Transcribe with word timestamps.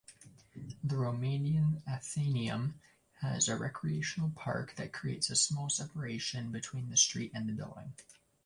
The 0.83 0.95
Romanian 0.95 1.83
Athenaeum 1.87 2.81
has 3.19 3.47
a 3.47 3.55
recreational 3.55 4.31
park 4.35 4.73
that 4.77 4.93
creates 4.93 5.29
a 5.29 5.35
small 5.35 5.69
separation 5.69 6.51
between 6.51 6.89
the 6.89 6.97
street 6.97 7.31
and 7.35 7.47
the 7.47 7.53
building. 7.53 7.93